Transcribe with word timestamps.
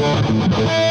Música 0.00 0.89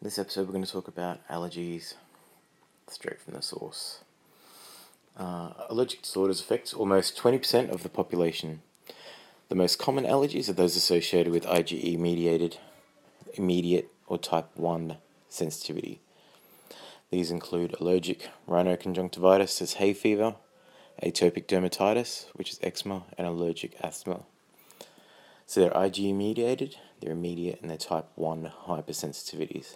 this 0.00 0.18
episode, 0.18 0.46
we're 0.46 0.52
going 0.52 0.64
to 0.64 0.70
talk 0.70 0.86
about 0.86 1.26
allergies 1.28 1.94
straight 2.86 3.20
from 3.20 3.34
the 3.34 3.42
source. 3.42 4.04
Uh, 5.16 5.50
allergic 5.68 6.02
disorders 6.02 6.40
affect 6.40 6.72
almost 6.72 7.18
20% 7.18 7.70
of 7.70 7.82
the 7.82 7.88
population. 7.88 8.62
The 9.48 9.56
most 9.56 9.80
common 9.80 10.04
allergies 10.04 10.48
are 10.48 10.52
those 10.52 10.76
associated 10.76 11.32
with 11.32 11.44
IgE 11.44 11.98
mediated, 11.98 12.58
immediate, 13.34 13.90
or 14.06 14.18
type 14.18 14.48
1 14.54 14.98
sensitivity. 15.28 15.98
These 17.10 17.32
include 17.32 17.74
allergic 17.80 18.28
rhinoconjunctivitis, 18.48 19.60
as 19.60 19.72
hay 19.74 19.94
fever, 19.94 20.36
atopic 21.02 21.46
dermatitis, 21.46 22.26
which 22.34 22.52
is 22.52 22.60
eczema, 22.62 23.02
and 23.16 23.26
allergic 23.26 23.74
asthma. 23.80 24.20
So 25.46 25.60
they're 25.60 25.70
IgE 25.70 26.14
mediated, 26.14 26.76
they're 27.00 27.12
immediate, 27.12 27.58
and 27.60 27.68
they're 27.68 27.78
type 27.78 28.06
1 28.14 28.52
hypersensitivities 28.66 29.74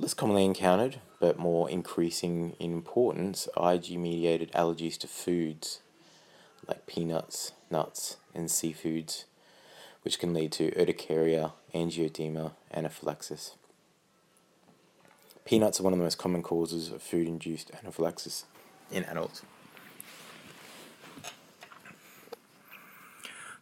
less 0.00 0.14
commonly 0.14 0.44
encountered, 0.44 1.00
but 1.18 1.38
more 1.38 1.68
increasing 1.68 2.56
in 2.58 2.72
importance, 2.72 3.48
Ig 3.56 3.98
mediated 3.98 4.50
allergies 4.52 4.96
to 4.98 5.06
foods 5.06 5.80
like 6.66 6.86
peanuts, 6.86 7.52
nuts, 7.70 8.16
and 8.34 8.48
seafoods, 8.48 9.24
which 10.02 10.18
can 10.18 10.32
lead 10.32 10.52
to 10.52 10.72
urticaria, 10.78 11.52
angioedema, 11.74 12.52
anaphylaxis. 12.72 13.56
Peanuts 15.44 15.80
are 15.80 15.82
one 15.82 15.92
of 15.92 15.98
the 15.98 16.04
most 16.04 16.18
common 16.18 16.42
causes 16.42 16.90
of 16.90 17.02
food 17.02 17.26
induced 17.26 17.70
anaphylaxis 17.82 18.44
in 18.90 19.04
adults. 19.04 19.42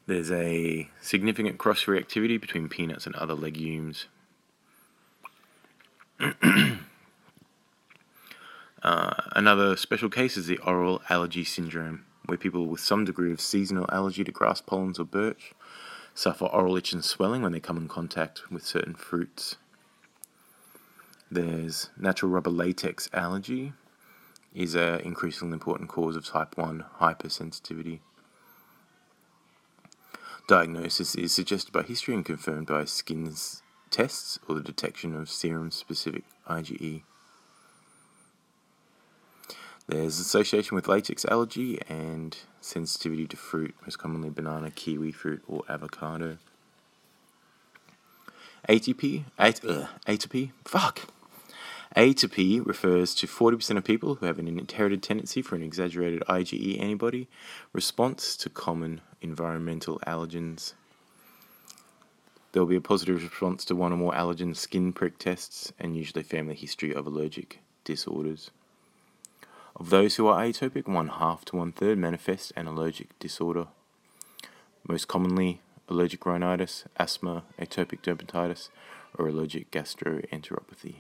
There's 0.07 0.31
a 0.31 0.89
significant 1.03 1.59
cross 1.59 1.85
reactivity 1.85 2.41
between 2.41 2.69
peanuts 2.69 3.07
and 3.07 3.15
other 3.17 3.35
legumes, 3.35 4.07
uh, 8.83 9.15
another 9.39 9.77
special 9.77 10.11
case 10.11 10.37
is 10.37 10.49
the 10.49 10.59
oral 10.59 11.01
allergy 11.09 11.45
syndrome, 11.45 12.05
where 12.27 12.37
people 12.37 12.67
with 12.67 12.81
some 12.81 13.05
degree 13.05 13.31
of 13.31 13.41
seasonal 13.41 13.87
allergy 13.93 14.25
to 14.25 14.33
grass 14.33 14.61
pollens 14.61 14.99
or 14.99 15.05
birch 15.05 15.55
suffer 16.13 16.47
oral 16.47 16.77
itch 16.77 16.93
and 16.93 17.05
swelling 17.05 17.43
when 17.43 17.53
they 17.53 17.61
come 17.61 17.77
in 17.77 17.87
contact 17.87 18.51
with 18.51 18.67
certain 18.67 18.95
fruits. 18.95 19.55
There's 21.31 21.91
natural 21.97 22.33
rubber 22.33 22.51
latex 22.51 23.09
allergy, 23.13 23.75
is 24.53 24.75
an 24.75 25.01
increasingly 25.01 25.53
important 25.53 25.89
cause 25.89 26.17
of 26.17 26.27
type 26.27 26.59
1 26.59 26.85
hypersensitivity. 26.99 28.01
Diagnosis 30.49 31.15
is 31.15 31.33
suggested 31.33 31.73
by 31.73 31.83
history 31.83 32.15
and 32.15 32.25
confirmed 32.25 32.67
by 32.67 32.85
skin 32.87 33.33
tests 33.91 34.41
or 34.49 34.57
the 34.57 34.63
detection 34.63 35.15
of 35.15 35.31
serum 35.31 35.71
specific 35.71 36.25
IgE. 36.49 37.03
There's 39.89 40.21
association 40.21 40.75
with 40.75 40.87
latex 40.87 41.25
allergy 41.25 41.81
and 41.89 42.37
sensitivity 42.61 43.27
to 43.29 43.39
fruit, 43.39 43.75
most 43.81 43.99
commonly 43.99 44.29
banana, 44.29 44.71
kiwi 44.71 45.13
fruit, 45.13 45.43
or 45.49 45.63
avocado. 45.67 46.37
ATP, 48.69 49.25
at, 49.39 49.65
uh, 49.65 49.87
atopy, 50.07 50.51
fuck. 50.63 51.09
Atopy 51.97 52.65
refers 52.67 53.15
to 53.15 53.27
40% 53.27 53.79
of 53.79 53.85
people 53.85 54.17
who 54.17 54.27
have 54.27 54.39
an 54.39 54.47
inherited 54.47 55.03
tendency 55.03 55.41
for 55.41 55.55
an 55.57 55.63
exaggerated 55.63 56.23
IgE 56.29 56.79
antibody 56.79 57.27
response 57.73 58.37
to 58.37 58.51
common 58.51 59.01
environmental 59.23 59.99
allergens. 60.07 60.75
There 62.53 62.61
will 62.63 62.69
be 62.69 62.77
a 62.77 62.83
positive 62.83 63.23
response 63.23 63.65
to 63.65 63.75
one 63.75 63.95
or 63.95 63.97
more 63.97 64.13
allergen 64.13 64.55
skin 64.55 64.93
prick 64.93 65.17
tests 65.17 65.73
and 65.79 65.97
usually 65.97 66.23
family 66.23 66.55
history 66.55 66.93
of 66.93 67.07
allergic 67.07 67.61
disorders. 67.85 68.51
Of 69.79 69.91
those 69.91 70.17
who 70.17 70.27
are 70.27 70.43
atopic, 70.43 70.89
one 70.89 71.07
half 71.09 71.45
to 71.47 71.57
one 71.57 71.71
third 71.71 71.99
manifest 71.99 72.53
an 72.57 72.67
allergic 72.67 73.17
disorder. 73.21 73.69
Most 74.89 75.07
commonly, 75.07 75.61
allergic 75.89 76.27
rhinitis, 76.27 76.85
asthma, 76.97 77.45
atopic 77.61 78.03
dermatitis, 78.03 78.71
or 79.17 79.29
allergic 79.29 79.71
gastroenteropathy. 79.71 80.97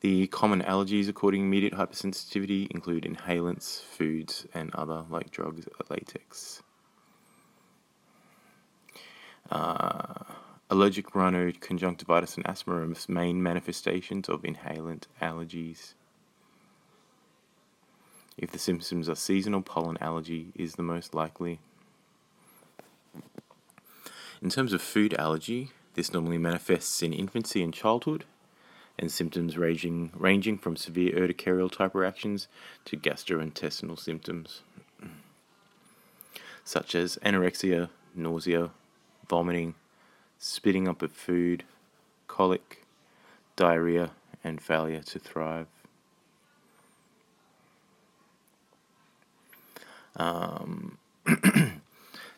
The 0.00 0.26
common 0.26 0.60
allergies 0.60 1.08
according 1.08 1.40
to 1.40 1.46
immediate 1.46 1.72
hypersensitivity 1.72 2.70
include 2.70 3.04
inhalants, 3.04 3.80
foods, 3.80 4.46
and 4.52 4.74
other 4.74 5.04
like 5.08 5.30
drugs, 5.30 5.66
latex. 5.88 6.62
Uh, 9.50 10.24
allergic 10.70 11.10
rhinoconjunctivitis 11.10 12.36
and 12.36 12.46
asthma 12.46 12.74
are 12.76 12.86
the 12.86 13.04
main 13.08 13.42
manifestations 13.42 14.28
of 14.28 14.42
inhalant 14.42 15.04
allergies. 15.20 15.94
If 18.36 18.50
the 18.50 18.58
symptoms 18.58 19.08
are 19.08 19.14
seasonal, 19.14 19.62
pollen 19.62 19.98
allergy 20.00 20.48
is 20.54 20.74
the 20.74 20.82
most 20.82 21.14
likely. 21.14 21.60
In 24.42 24.50
terms 24.50 24.72
of 24.72 24.82
food 24.82 25.14
allergy, 25.14 25.70
this 25.94 26.12
normally 26.12 26.38
manifests 26.38 27.02
in 27.02 27.12
infancy 27.12 27.62
and 27.62 27.72
childhood, 27.72 28.24
and 28.98 29.10
symptoms 29.10 29.56
ranging, 29.56 30.10
ranging 30.14 30.58
from 30.58 30.76
severe 30.76 31.12
urticarial 31.12 31.70
type 31.70 31.94
reactions 31.94 32.48
to 32.84 32.96
gastrointestinal 32.96 33.98
symptoms, 33.98 34.62
such 36.64 36.94
as 36.94 37.18
anorexia, 37.24 37.88
nausea, 38.14 38.70
vomiting, 39.28 39.74
spitting 40.46 40.86
up 40.86 41.00
of 41.00 41.10
food, 41.10 41.64
colic, 42.28 42.84
diarrhea, 43.56 44.10
and 44.44 44.60
failure 44.60 45.00
to 45.00 45.18
thrive. 45.18 45.68
Um, 50.16 50.98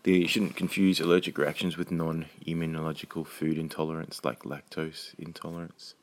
you 0.05 0.29
shouldn't 0.29 0.55
confuse 0.55 1.01
allergic 1.01 1.37
reactions 1.37 1.77
with 1.77 1.91
non 1.91 2.27
immunological 2.47 3.27
food 3.27 3.59
intolerance 3.59 4.25
like 4.25 4.45
lactose 4.45 5.13
intolerance. 5.19 5.95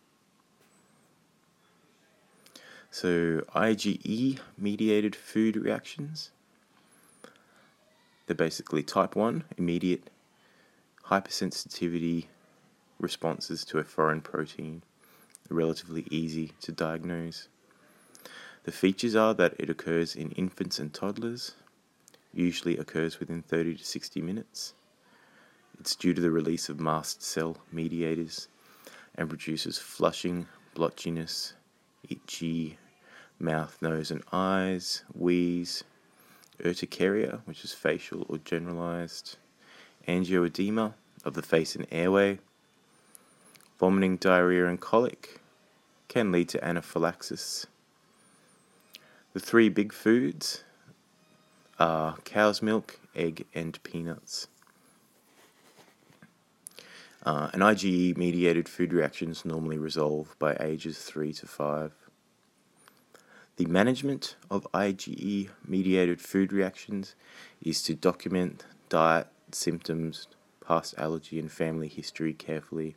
So, 2.91 3.45
IgE 3.55 4.39
mediated 4.57 5.15
food 5.15 5.55
reactions. 5.55 6.31
They're 8.27 8.35
basically 8.35 8.83
type 8.83 9.15
1, 9.15 9.45
immediate 9.57 10.09
hypersensitivity 11.13 12.25
responses 12.97 13.63
to 13.63 13.77
a 13.77 13.83
foreign 13.83 14.19
protein 14.19 14.81
are 15.51 15.53
relatively 15.53 16.07
easy 16.09 16.53
to 16.59 16.71
diagnose. 16.71 17.49
The 18.63 18.71
features 18.71 19.15
are 19.15 19.35
that 19.35 19.53
it 19.59 19.69
occurs 19.69 20.15
in 20.15 20.31
infants 20.31 20.79
and 20.79 20.91
toddlers, 20.91 21.53
usually 22.33 22.77
occurs 22.77 23.19
within 23.19 23.43
30 23.43 23.75
to 23.75 23.85
60 23.85 24.21
minutes. 24.23 24.73
It's 25.79 25.95
due 25.95 26.15
to 26.15 26.21
the 26.21 26.31
release 26.31 26.67
of 26.67 26.79
mast 26.79 27.21
cell 27.21 27.57
mediators 27.71 28.47
and 29.13 29.29
produces 29.29 29.77
flushing, 29.77 30.47
blotchiness, 30.75 31.53
itchy 32.09 32.79
mouth, 33.37 33.77
nose, 33.83 34.09
and 34.09 34.23
eyes, 34.31 35.03
wheeze, 35.13 35.83
urticaria, 36.65 37.41
which 37.45 37.63
is 37.63 37.71
facial 37.71 38.25
or 38.29 38.39
generalized, 38.39 39.37
angioedema 40.07 40.95
of 41.23 41.33
the 41.33 41.41
face 41.41 41.75
and 41.75 41.87
airway, 41.91 42.39
vomiting, 43.79 44.17
diarrhea, 44.17 44.67
and 44.67 44.79
colic 44.79 45.39
can 46.07 46.31
lead 46.31 46.49
to 46.49 46.63
anaphylaxis. 46.63 47.65
The 49.33 49.39
three 49.39 49.69
big 49.69 49.91
foods 49.91 50.63
are 51.79 52.17
cow's 52.23 52.61
milk, 52.61 52.99
egg, 53.15 53.45
and 53.53 53.81
peanuts. 53.83 54.47
Uh, 57.25 57.49
IgE 57.51 58.17
mediated 58.17 58.67
food 58.67 58.91
reactions 58.91 59.45
normally 59.45 59.77
resolve 59.77 60.35
by 60.39 60.57
ages 60.59 60.99
3 60.99 61.31
to 61.33 61.47
5. 61.47 61.93
The 63.55 63.65
management 63.65 64.35
of 64.51 64.67
IgE 64.73 65.49
mediated 65.65 66.19
food 66.19 66.51
reactions 66.51 67.15
is 67.61 67.81
to 67.83 67.95
document 67.95 68.65
diet 68.89 69.27
symptoms, 69.51 70.27
past 70.65 70.95
allergy 70.97 71.39
and 71.39 71.51
family 71.51 71.87
history 71.87 72.33
carefully. 72.33 72.95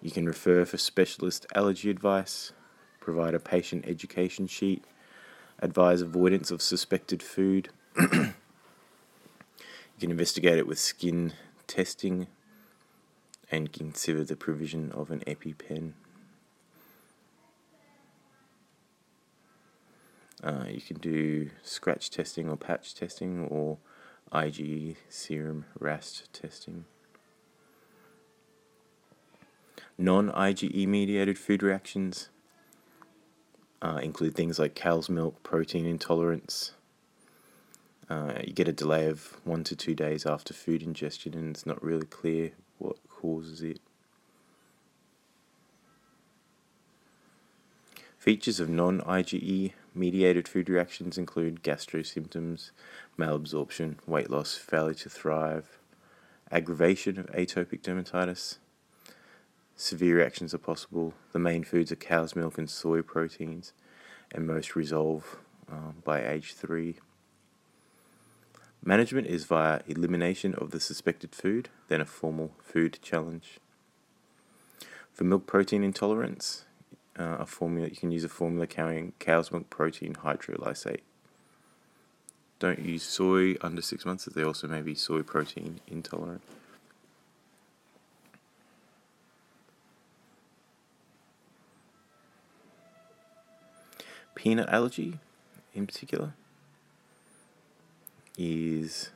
You 0.00 0.10
can 0.10 0.26
refer 0.26 0.64
for 0.64 0.78
specialist 0.78 1.46
allergy 1.54 1.90
advice, 1.90 2.52
provide 3.00 3.34
a 3.34 3.40
patient 3.40 3.84
education 3.86 4.46
sheet, 4.46 4.84
advise 5.60 6.00
avoidance 6.00 6.50
of 6.50 6.62
suspected 6.62 7.22
food. 7.22 7.70
you 8.00 8.32
can 9.98 10.10
investigate 10.10 10.58
it 10.58 10.66
with 10.66 10.78
skin 10.78 11.32
testing 11.66 12.28
and 13.50 13.72
consider 13.72 14.22
the 14.24 14.36
provision 14.36 14.92
of 14.92 15.10
an 15.10 15.20
EpiPen. 15.26 15.92
Uh, 20.42 20.64
you 20.68 20.80
can 20.80 20.98
do 20.98 21.50
scratch 21.62 22.10
testing 22.10 22.48
or 22.48 22.56
patch 22.56 22.94
testing 22.94 23.46
or 23.46 23.78
IgE 24.32 24.96
serum 25.08 25.64
RAST 25.78 26.32
testing. 26.32 26.84
Non 29.96 30.30
IgE 30.30 30.86
mediated 30.86 31.38
food 31.38 31.62
reactions 31.62 32.28
uh, 33.82 34.00
include 34.02 34.34
things 34.34 34.58
like 34.58 34.74
cow's 34.74 35.08
milk, 35.08 35.42
protein 35.42 35.86
intolerance. 35.86 36.72
Uh, 38.10 38.34
you 38.44 38.52
get 38.52 38.68
a 38.68 38.72
delay 38.72 39.06
of 39.06 39.36
one 39.44 39.64
to 39.64 39.76
two 39.76 39.94
days 39.94 40.24
after 40.24 40.54
food 40.54 40.82
ingestion, 40.82 41.34
and 41.34 41.54
it's 41.54 41.66
not 41.66 41.82
really 41.82 42.06
clear 42.06 42.52
what 42.78 42.96
causes 43.08 43.60
it. 43.62 43.80
Features 48.18 48.60
of 48.60 48.68
non 48.68 49.00
IgE 49.00 49.72
mediated 49.94 50.48
food 50.48 50.68
reactions 50.68 51.18
include 51.18 51.62
gastro 51.62 52.02
symptoms, 52.02 52.72
malabsorption, 53.18 53.96
weight 54.06 54.30
loss, 54.30 54.54
failure 54.54 54.94
to 54.94 55.10
thrive, 55.10 55.78
aggravation 56.50 57.18
of 57.18 57.26
atopic 57.26 57.82
dermatitis. 57.82 58.58
Severe 59.76 60.16
reactions 60.16 60.54
are 60.54 60.58
possible. 60.58 61.14
The 61.32 61.38
main 61.38 61.64
foods 61.64 61.92
are 61.92 61.96
cow's 61.96 62.34
milk 62.34 62.58
and 62.58 62.68
soy 62.68 63.02
proteins, 63.02 63.72
and 64.32 64.46
most 64.46 64.74
resolve 64.74 65.36
um, 65.70 65.96
by 66.04 66.26
age 66.26 66.54
3. 66.54 66.96
Management 68.84 69.26
is 69.26 69.44
via 69.44 69.80
elimination 69.86 70.54
of 70.54 70.70
the 70.70 70.80
suspected 70.80 71.34
food, 71.34 71.68
then 71.88 72.00
a 72.00 72.06
formal 72.06 72.52
food 72.62 72.98
challenge. 73.02 73.58
For 75.12 75.24
milk 75.24 75.46
protein 75.46 75.82
intolerance, 75.82 76.64
uh, 77.18 77.36
a 77.40 77.46
formula 77.46 77.88
you 77.88 77.96
can 77.96 78.10
use 78.10 78.24
a 78.24 78.28
formula 78.28 78.66
carrying 78.66 79.12
cow's 79.18 79.50
milk 79.50 79.68
protein 79.70 80.14
hydrolysate. 80.14 81.00
Don't 82.58 82.80
use 82.80 83.02
soy 83.02 83.56
under 83.60 83.82
six 83.82 84.04
months, 84.04 84.26
as 84.26 84.34
they 84.34 84.42
also 84.42 84.66
may 84.66 84.82
be 84.82 84.94
soy 84.94 85.22
protein 85.22 85.80
intolerant. 85.86 86.42
Peanut 94.34 94.68
allergy, 94.68 95.18
in 95.74 95.86
particular, 95.86 96.34
is 98.36 99.10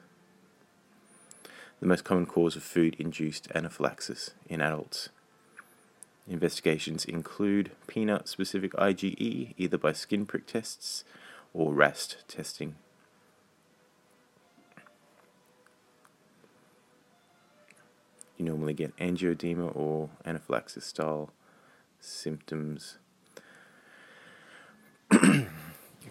the 1.81 1.87
most 1.87 2.05
common 2.05 2.27
cause 2.27 2.57
of 2.57 2.63
food 2.63 2.97
induced 2.99 3.49
anaphylaxis 3.55 4.33
in 4.49 4.61
adults. 4.61 5.11
Investigations 6.29 7.05
include 7.05 7.73
peanut 7.87 8.29
specific 8.29 8.73
IgE, 8.75 9.55
either 9.57 9.77
by 9.77 9.93
skin 9.93 10.25
prick 10.25 10.47
tests 10.47 11.05
or 11.53 11.75
RAST 11.75 12.25
testing. 12.29 12.77
You 18.39 18.45
normally 18.45 18.73
get 18.73 18.97
angioedema 18.97 19.75
or 19.77 20.11
anaphylaxis 20.25 20.85
style 20.85 21.31
symptoms. 22.01 22.99
if 25.13 25.49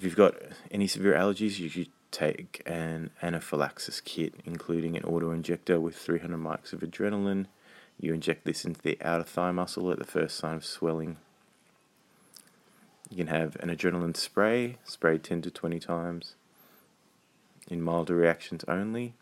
you've 0.01 0.15
got 0.15 0.35
any 0.69 0.87
severe 0.87 1.13
allergies, 1.13 1.59
you 1.59 1.69
should 1.69 1.89
take 2.11 2.61
an 2.65 3.09
anaphylaxis 3.21 4.01
kit, 4.01 4.35
including 4.45 4.95
an 4.97 5.03
auto 5.03 5.31
injector 5.31 5.79
with 5.79 5.95
300 5.95 6.37
mics 6.37 6.73
of 6.73 6.81
adrenaline. 6.81 7.47
You 8.01 8.15
inject 8.15 8.45
this 8.45 8.65
into 8.65 8.81
the 8.81 8.97
outer 9.03 9.23
thigh 9.23 9.51
muscle 9.51 9.91
at 9.91 9.99
the 9.99 10.05
first 10.05 10.35
sign 10.35 10.55
of 10.55 10.65
swelling. 10.65 11.17
You 13.11 13.17
can 13.17 13.27
have 13.27 13.55
an 13.57 13.69
adrenaline 13.69 14.17
spray, 14.17 14.77
sprayed 14.83 15.23
10 15.23 15.43
to 15.43 15.51
20 15.51 15.79
times, 15.79 16.33
in 17.67 17.79
milder 17.79 18.15
reactions 18.15 18.65
only. 18.67 19.13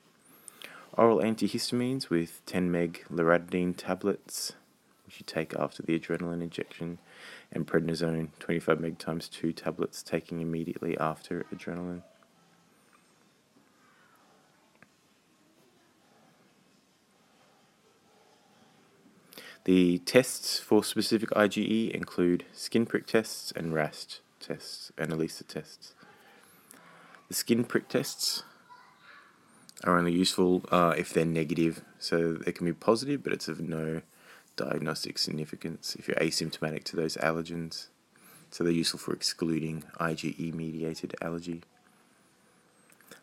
Oral 0.94 1.20
antihistamines 1.20 2.10
with 2.10 2.42
10 2.46 2.72
meg 2.72 3.04
loratadine 3.12 3.76
tablets, 3.76 4.54
which 5.06 5.20
you 5.20 5.26
take 5.28 5.54
after 5.56 5.84
the 5.84 6.00
adrenaline 6.00 6.42
injection, 6.42 7.00
and 7.52 7.68
prednisone 7.68 8.30
25 8.40 8.80
meg 8.80 8.98
times 8.98 9.28
2 9.28 9.52
tablets 9.52 10.02
taking 10.02 10.40
immediately 10.40 10.98
after 10.98 11.46
adrenaline. 11.54 12.04
The 19.70 20.00
tests 20.00 20.58
for 20.58 20.84
specific 20.84 21.30
IgE 21.30 21.92
include 21.92 22.44
skin 22.54 22.88
prick 22.88 23.06
tests 23.06 23.54
and 23.56 23.72
RAST 23.72 24.20
tests 24.40 24.92
and 24.98 25.14
ELISA 25.14 25.44
tests. 25.44 25.94
The 27.28 27.36
skin 27.36 27.64
prick 27.64 27.88
tests 27.88 28.42
are 29.84 29.96
only 29.96 30.12
useful 30.12 30.64
uh, 30.72 30.96
if 30.98 31.14
they're 31.14 31.24
negative, 31.24 31.84
so 32.00 32.34
they 32.34 32.52
can 32.52 32.66
be 32.66 32.74
positive, 32.74 33.22
but 33.22 33.32
it's 33.32 33.48
of 33.48 33.62
no 33.62 34.02
diagnostic 34.56 35.20
significance 35.20 35.96
if 36.00 36.08
you're 36.08 36.18
asymptomatic 36.18 36.84
to 36.86 36.96
those 36.96 37.16
allergens. 37.18 37.90
So 38.50 38.64
they're 38.64 38.74
useful 38.74 39.00
for 39.00 39.14
excluding 39.14 39.84
IgE 40.00 40.52
mediated 40.52 41.16
allergy. 41.22 41.62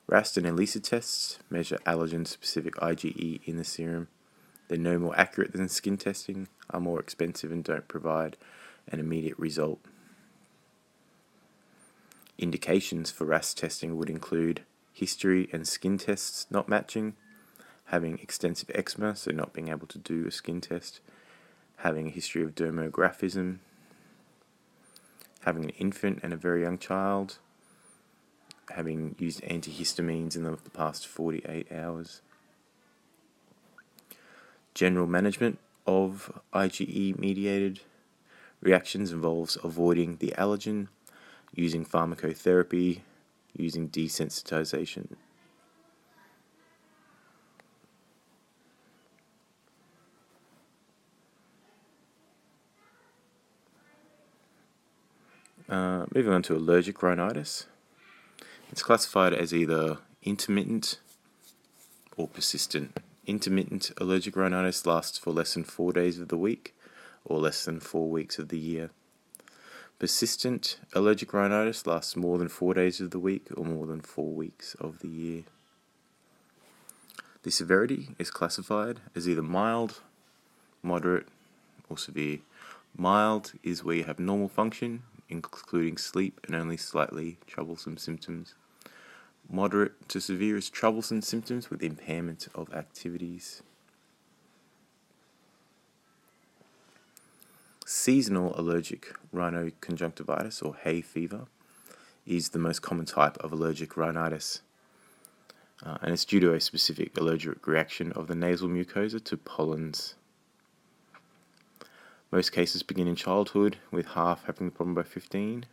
RAST 0.07 0.37
and 0.37 0.47
ELISA 0.47 0.79
tests 0.79 1.41
measure 1.51 1.81
allergen 1.85 2.25
specific 2.25 2.77
IgE 2.77 3.41
in 3.47 3.57
the 3.57 3.65
serum 3.65 4.07
they're 4.69 4.79
no 4.79 4.99
more 4.99 5.19
accurate 5.19 5.53
than 5.53 5.69
skin 5.69 5.97
testing, 5.97 6.49
are 6.71 6.81
more 6.81 7.01
expensive, 7.01 7.53
and 7.53 7.63
don't 7.63 7.89
provide 7.89 8.37
an 8.89 9.01
immediate 9.01 9.39
result. 9.39 9.81
Indications 12.39 13.11
for 13.11 13.25
RAST 13.25 13.57
testing 13.59 13.97
would 13.97 14.11
include 14.11 14.63
history 14.93 15.49
and 15.53 15.67
skin 15.67 15.99
tests 15.99 16.47
not 16.51 16.69
matching, 16.69 17.15
having 17.87 18.19
extensive 18.19 18.71
eczema, 18.75 19.15
so 19.17 19.31
not 19.31 19.53
being 19.53 19.69
able 19.69 19.87
to 19.87 19.99
do 19.99 20.27
a 20.27 20.31
skin 20.31 20.61
test, 20.61 21.01
having 21.79 22.09
a 22.09 22.11
history 22.11 22.43
of 22.43 22.55
dermographism, 22.55 23.59
having 25.41 25.65
an 25.65 25.71
infant 25.71 26.21
and 26.23 26.33
a 26.33 26.37
very 26.37 26.63
young 26.63 26.79
child, 26.79 27.39
having 28.75 29.15
used 29.19 29.41
antihistamines 29.43 30.35
in 30.35 30.43
the 30.43 30.57
past 30.73 31.07
48 31.07 31.71
hours 31.71 32.21
General 34.77 35.07
management 35.07 35.59
of 35.87 36.31
IgE 36.53 37.19
mediated 37.19 37.81
reactions 38.61 39.11
involves 39.11 39.57
avoiding 39.65 40.17
the 40.17 40.35
allergen, 40.37 40.89
using 41.55 41.83
pharmacotherapy, 41.83 43.01
using 43.57 43.89
desensitization. 43.89 45.17
Uh, 55.71 56.05
moving 56.15 56.35
on 56.35 56.43
to 56.43 56.55
allergic 56.55 57.03
rhinitis. 57.03 57.65
It's 58.71 58.83
classified 58.83 59.33
as 59.33 59.55
either 59.55 60.01
intermittent 60.23 61.01
or 62.19 62.29
persistent. 62.29 63.01
Intermittent 63.27 63.91
allergic 63.97 64.37
rhinitis 64.37 64.87
lasts 64.87 65.19
for 65.19 65.33
less 65.33 65.55
than 65.55 65.65
four 65.65 65.93
days 65.93 66.21
of 66.21 66.29
the 66.29 66.37
week 66.37 66.77
or 67.25 67.41
less 67.41 67.65
than 67.65 67.81
four 67.81 68.09
weeks 68.09 68.39
of 68.39 68.49
the 68.49 68.59
year. 68.59 68.91
Persistent 69.99 70.79
allergic 70.93 71.33
rhinitis 71.33 71.89
lasts 71.89 72.15
more 72.15 72.39
than 72.39 72.49
four 72.49 72.73
days 72.73 73.01
of 73.01 73.11
the 73.11 73.19
week 73.19 73.49
or 73.57 73.65
more 73.65 73.87
than 73.87 74.01
four 74.01 74.33
weeks 74.33 74.77
of 74.77 75.01
the 75.01 75.09
year. 75.09 75.43
The 77.43 77.51
severity 77.51 78.11
is 78.17 78.31
classified 78.31 79.01
as 79.17 79.29
either 79.29 79.43
mild, 79.43 80.03
moderate, 80.83 81.27
or 81.89 81.99
severe. 81.99 82.39
Mild 82.97 83.53
is 83.63 83.83
where 83.83 83.97
you 83.97 84.05
have 84.05 84.21
normal 84.21 84.49
function, 84.49 85.03
including 85.29 85.99
sleep 85.99 86.41
and 86.45 86.55
only 86.55 86.77
slightly 86.77 87.39
troublesome 87.47 87.97
symptoms. 87.97 88.55
Moderate 89.49 90.09
to 90.09 90.21
severe 90.21 90.57
is 90.57 90.69
troublesome 90.69 91.23
symptoms 91.23 91.71
with 91.71 91.83
impairment 91.83 92.49
of 92.55 92.73
activities. 92.75 93.63
Seasonal 97.85 98.59
allergic 98.59 99.15
rhinoconjunctivitis 99.33 100.65
or 100.65 100.75
hay 100.75 101.01
fever 101.01 101.47
is 102.27 102.49
the 102.49 102.59
most 102.59 102.83
common 102.83 103.07
type 103.07 103.37
of 103.39 103.53
allergic 103.53 103.97
rhinitis. 103.97 104.63
uh, 105.85 105.99
and 106.01 106.13
it's 106.13 106.25
due 106.25 106.41
to 106.41 106.55
a 106.55 106.61
specific 106.61 107.17
allergic 107.17 107.67
reaction 107.67 108.13
of 108.13 108.27
the 108.27 108.35
nasal 108.35 108.69
mucosa 108.69 109.23
to 109.23 109.37
pollens. 109.37 110.15
Most 112.33 112.51
cases 112.51 112.83
begin 112.83 113.07
in 113.07 113.15
childhood, 113.15 113.77
with 113.91 114.07
half 114.07 114.45
having 114.47 114.67
the 114.67 114.73
problem 114.73 114.95
by 114.95 115.03
15 115.03 115.67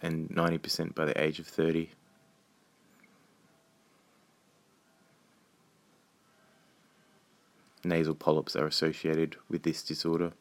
and 0.00 0.28
90% 0.30 0.94
by 0.94 1.04
the 1.04 1.20
age 1.20 1.38
of 1.38 1.46
30. 1.46 1.90
Nasal 7.84 8.14
polyps 8.14 8.56
are 8.56 8.66
associated 8.66 9.36
with 9.48 9.62
this 9.62 9.82
disorder. 9.82 10.32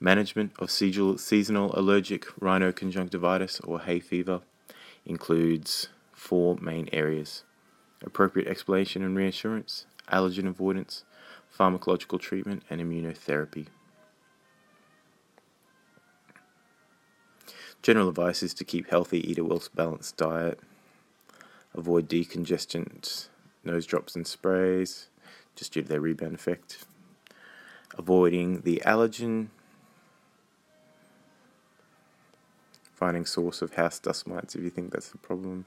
Management 0.00 0.52
of 0.58 0.70
seasonal 0.70 1.78
allergic 1.78 2.26
rhinoconjunctivitis 2.40 3.66
or 3.66 3.80
hay 3.80 4.00
fever 4.00 4.40
includes 5.06 5.88
four 6.12 6.56
main 6.60 6.88
areas 6.92 7.44
appropriate 8.02 8.48
explanation 8.48 9.02
and 9.02 9.16
reassurance, 9.16 9.86
allergen 10.12 10.46
avoidance, 10.46 11.04
pharmacological 11.58 12.20
treatment, 12.20 12.62
and 12.68 12.80
immunotherapy. 12.80 13.68
General 17.82 18.08
advice 18.08 18.42
is 18.42 18.54
to 18.54 18.64
keep 18.64 18.88
healthy, 18.88 19.30
eat 19.30 19.38
a 19.38 19.44
well 19.44 19.62
balanced 19.74 20.16
diet, 20.16 20.60
avoid 21.74 22.08
decongestants, 22.08 23.28
nose 23.62 23.86
drops 23.86 24.14
and 24.16 24.26
sprays, 24.26 25.08
just 25.56 25.72
due 25.72 25.82
to 25.82 25.88
their 25.88 26.00
rebound 26.00 26.34
effect, 26.34 26.84
avoiding 27.96 28.62
the 28.62 28.82
allergen, 28.84 29.48
finding 32.94 33.26
source 33.26 33.62
of 33.62 33.74
house 33.74 33.98
dust 33.98 34.26
mites 34.26 34.54
if 34.54 34.62
you 34.62 34.70
think 34.70 34.92
that's 34.92 35.10
the 35.10 35.18
problem, 35.18 35.66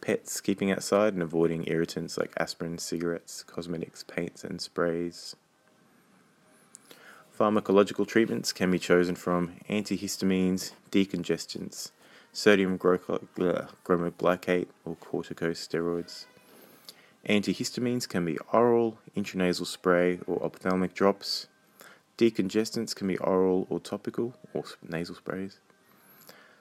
pets, 0.00 0.40
keeping 0.40 0.70
outside 0.70 1.14
and 1.14 1.22
avoiding 1.22 1.66
irritants 1.66 2.18
like 2.18 2.32
aspirin, 2.36 2.78
cigarettes, 2.78 3.42
cosmetics, 3.42 4.02
paints, 4.02 4.44
and 4.44 4.60
sprays. 4.60 5.36
Pharmacological 7.38 8.06
treatments 8.06 8.52
can 8.52 8.70
be 8.70 8.78
chosen 8.78 9.16
from 9.16 9.54
antihistamines, 9.68 10.72
decongestants, 10.92 11.90
sodium 12.32 12.78
glycate, 12.78 14.68
or 14.84 14.96
corticosteroids. 14.96 16.26
Antihistamines 17.28 18.08
can 18.08 18.24
be 18.24 18.38
oral, 18.52 18.98
intranasal 19.16 19.66
spray, 19.66 20.20
or 20.26 20.42
ophthalmic 20.42 20.94
drops. 20.94 21.46
Decongestants 22.18 22.94
can 22.94 23.08
be 23.08 23.16
oral 23.18 23.66
or 23.70 23.80
topical, 23.80 24.34
or 24.52 24.64
nasal 24.86 25.14
sprays. 25.14 25.58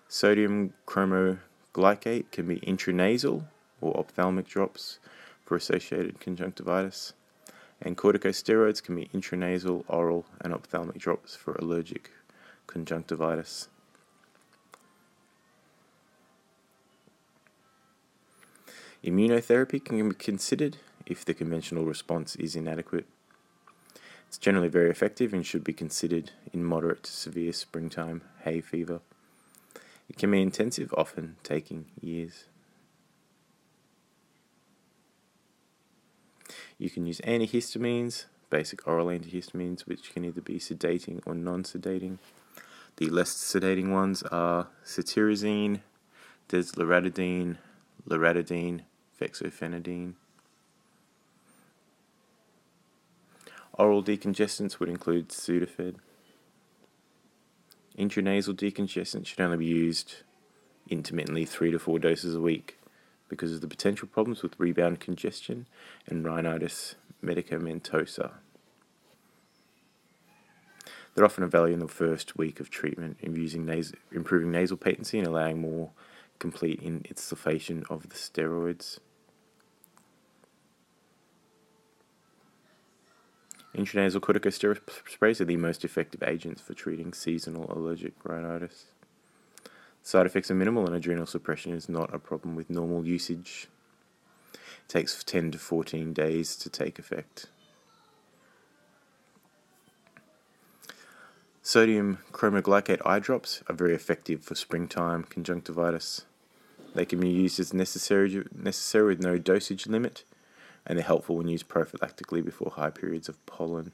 Sodium 0.08 0.74
cromoglycate 0.88 2.32
can 2.32 2.48
be 2.48 2.60
intranasal 2.62 3.43
or 3.82 3.98
ophthalmic 3.98 4.48
drops 4.48 5.00
for 5.43 5.58
associated 5.58 6.20
conjunctivitis 6.20 7.13
and 7.84 7.98
corticosteroids 7.98 8.82
can 8.82 8.96
be 8.96 9.10
intranasal, 9.13 9.84
oral, 9.88 10.25
and 10.41 10.53
ophthalmic 10.53 10.98
drops 10.98 11.36
for 11.36 11.53
allergic 11.55 12.12
conjunctivitis. 12.65 13.67
Immunotherapy 19.03 19.83
can 19.83 20.10
be 20.10 20.15
considered 20.15 20.77
if 21.05 21.25
the 21.25 21.33
conventional 21.33 21.83
response 21.83 22.38
is 22.38 22.55
inadequate. 22.55 23.05
It's 24.27 24.38
generally 24.38 24.69
very 24.69 24.89
effective 24.89 25.33
and 25.33 25.45
should 25.45 25.63
be 25.63 25.74
considered 25.74 26.31
in 26.53 26.63
moderate 26.63 27.03
to 27.03 27.12
severe 27.12 27.51
springtime 27.51 28.22
hay 28.45 28.62
fever. 28.62 29.01
It 30.10 30.17
can 30.17 30.31
be 30.31 30.41
intensive, 30.41 30.93
often 30.98 31.36
taking 31.43 31.86
years. 32.00 32.45
You 36.77 36.89
can 36.89 37.05
use 37.05 37.19
antihistamines, 37.22 38.25
basic 38.50 38.88
oral 38.88 39.07
antihistamines, 39.07 39.81
which 39.81 40.13
can 40.13 40.24
either 40.24 40.41
be 40.41 40.60
sedating 40.60 41.22
or 41.25 41.36
non 41.36 41.63
sedating. 41.63 42.19
The 42.98 43.10
less 43.10 43.33
sedating 43.33 43.91
ones 43.91 44.24
are 44.24 44.67
cetirizine, 44.86 45.81
desloratadine, 46.50 47.57
loratadine, 48.07 48.81
fexofenadine. 49.20 50.13
Oral 53.74 54.03
decongestants 54.03 54.79
would 54.79 54.89
include 54.89 55.29
Sudafed. 55.29 55.96
Intranasal 57.98 58.55
decongestants 58.55 59.27
should 59.27 59.41
only 59.41 59.58
be 59.58 59.65
used 59.65 60.17
intermittently 60.89 61.46
three 61.46 61.72
to 61.72 61.79
four 61.79 62.00
doses 62.00 62.36
a 62.36 62.41
week 62.41 62.77
because 63.29 63.53
of 63.53 63.62
the 63.62 63.67
potential 63.67 64.08
problems 64.08 64.43
with 64.43 64.60
rebound 64.60 65.00
congestion 65.00 65.67
and 66.08 66.25
rhinitis 66.25 66.96
medicamentosa. 67.24 68.32
They're 71.15 71.25
often 71.25 71.43
of 71.43 71.51
value 71.51 71.74
in 71.74 71.79
the 71.79 71.88
first 71.88 72.38
week 72.38 72.60
of 72.60 72.70
treatment 72.70 73.17
in 73.22 73.36
using 73.36 73.65
nas- 73.65 73.93
improving 74.12 74.51
nasal 74.51 74.77
patency 74.77 75.17
and 75.20 75.27
allowing 75.27 75.62
more 75.62 75.91
complete 76.43 76.83
insufflation 76.83 77.89
of 77.89 78.09
the 78.09 78.15
steroids. 78.15 79.00
Intranasal 83.73 84.19
corticosteroid 84.19 84.79
sprays 85.09 85.39
are 85.39 85.45
the 85.45 85.55
most 85.55 85.85
effective 85.85 86.21
agents 86.21 86.62
for 86.62 86.73
treating 86.73 87.13
seasonal 87.13 87.71
allergic 87.71 88.12
rhinitis. 88.25 88.88
Side 90.01 90.25
effects 90.25 90.51
are 90.51 90.55
minimal 90.55 90.85
and 90.85 90.93
adrenal 90.93 91.25
suppression 91.25 91.71
is 91.71 91.88
not 91.88 92.13
a 92.13 92.19
problem 92.19 92.57
with 92.57 92.69
normal 92.69 93.07
usage. 93.07 93.69
It 94.53 94.89
takes 94.89 95.23
10 95.23 95.51
to 95.51 95.57
14 95.57 96.12
days 96.12 96.57
to 96.57 96.69
take 96.69 97.00
effect. 97.00 97.45
Sodium 101.62 102.17
cromoglycate 102.33 103.01
eye 103.05 103.19
drops 103.19 103.63
are 103.69 103.75
very 103.75 103.95
effective 103.95 104.43
for 104.43 104.55
springtime 104.55 105.23
conjunctivitis. 105.23 106.25
They 106.93 107.05
can 107.05 107.19
be 107.19 107.29
used 107.29 107.59
as 107.59 107.73
necessary, 107.73 108.45
necessary 108.55 109.07
with 109.07 109.21
no 109.21 109.38
dosage 109.38 109.88
limit, 109.88 110.23
and 110.85 110.97
they're 110.97 111.05
helpful 111.05 111.38
when 111.38 111.47
used 111.47 111.67
prophylactically 111.67 112.43
before 112.43 112.71
high 112.71 112.91
periods 112.91 113.27
of 113.29 113.43
pollen. 113.45 113.91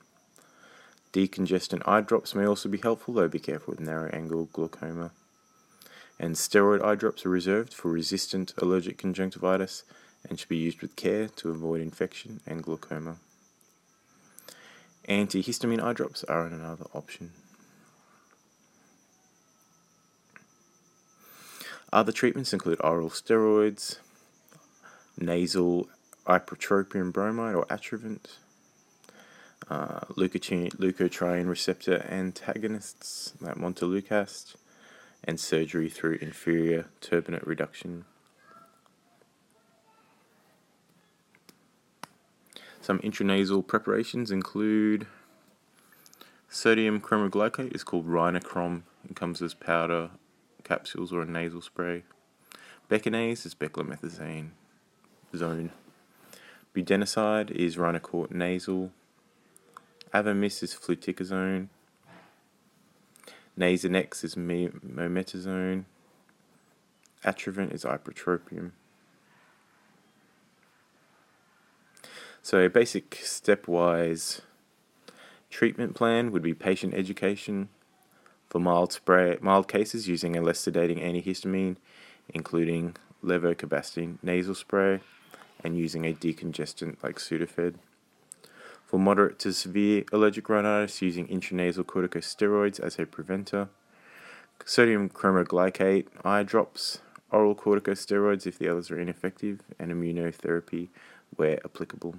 Decongestant 1.13 1.87
eye 1.87 2.01
drops 2.01 2.35
may 2.35 2.45
also 2.45 2.69
be 2.69 2.77
helpful, 2.77 3.13
though 3.13 3.27
be 3.27 3.39
careful 3.39 3.71
with 3.71 3.79
narrow 3.79 4.09
angle 4.11 4.45
glaucoma 4.51 5.11
and 6.19 6.35
steroid 6.35 6.83
eye 6.83 6.95
drops 6.95 7.25
are 7.25 7.29
reserved 7.29 7.73
for 7.73 7.89
resistant 7.89 8.53
allergic 8.57 8.97
conjunctivitis 8.97 9.83
and 10.27 10.37
should 10.37 10.49
be 10.49 10.57
used 10.57 10.81
with 10.81 10.95
care 10.97 11.29
to 11.29 11.49
avoid 11.49 11.79
infection 11.79 12.41
and 12.45 12.61
glaucoma. 12.61 13.15
Antihistamine 15.07 15.81
eye 15.81 15.93
drops 15.93 16.25
are 16.25 16.45
another 16.45 16.85
option. 16.93 17.31
Other 21.91 22.11
treatments 22.11 22.53
include 22.53 22.79
oral 22.83 23.09
steroids, 23.09 23.97
nasal 25.17 25.87
ipratropium 26.27 27.11
bromide 27.11 27.55
or 27.55 27.65
Atrovent, 27.65 28.37
uh, 29.69 30.01
leukotriene 30.15 31.47
receptor 31.47 32.05
antagonists 32.07 33.33
like 33.41 33.55
montelukast, 33.55 34.55
and 35.23 35.39
surgery 35.39 35.89
through 35.89 36.19
inferior 36.21 36.85
turbinate 37.01 37.45
reduction. 37.45 38.05
Some 42.81 42.99
intranasal 42.99 43.65
preparations 43.65 44.31
include 44.31 45.07
sodium 46.49 47.01
cromoglycate 47.01 47.75
is 47.75 47.83
called 47.83 48.07
Rynacrom 48.07 48.83
and 49.05 49.15
comes 49.15 49.41
as 49.41 49.53
powder, 49.53 50.11
capsules, 50.69 51.11
or 51.11 51.23
a 51.23 51.25
nasal 51.25 51.61
spray. 51.61 52.03
Beconase 52.89 53.45
is 53.45 53.55
beclomethasone 53.55 54.51
zone. 55.35 55.71
Budesonide 56.75 57.51
is 57.51 57.75
Rhinocort 57.75 58.31
nasal. 58.31 58.91
Avamys 60.13 60.61
is 60.61 60.75
fluticasone. 60.75 61.67
Nasonex 63.57 64.23
is 64.23 64.35
mometasone. 64.35 65.85
Atrovent 67.25 67.73
is 67.73 67.83
ipratropium. 67.83 68.71
So, 72.41 72.59
a 72.59 72.69
basic 72.69 73.09
stepwise 73.23 74.41
treatment 75.49 75.95
plan 75.95 76.31
would 76.31 76.43
be 76.43 76.53
patient 76.53 76.93
education 76.93 77.69
for 78.49 78.59
mild 78.59 78.91
spray, 78.91 79.37
mild 79.41 79.67
cases 79.67 80.07
using 80.07 80.35
a 80.35 80.41
less 80.41 80.59
sedating 80.59 81.01
antihistamine, 81.01 81.77
including 82.33 82.95
levocabastine 83.23 84.17
nasal 84.23 84.55
spray, 84.55 85.01
and 85.63 85.77
using 85.77 86.05
a 86.05 86.13
decongestant 86.13 87.01
like 87.03 87.17
Sudafed. 87.17 87.75
For 88.85 88.97
moderate 88.97 89.37
to 89.39 89.53
severe 89.53 90.03
allergic 90.11 90.49
rhinitis, 90.49 91.01
using 91.01 91.27
intranasal 91.27 91.83
corticosteroids 91.83 92.79
as 92.79 92.97
a 92.97 93.05
preventer, 93.05 93.69
sodium 94.65 95.09
cromoglycate 95.09 96.07
eye 96.25 96.43
drops 96.43 96.99
oral 97.31 97.55
corticosteroids 97.55 98.47
if 98.47 98.57
the 98.57 98.67
others 98.67 98.89
are 98.89 98.99
ineffective, 98.99 99.61
and 99.77 99.91
immunotherapy 99.91 100.87
where 101.35 101.59
applicable. 101.63 102.15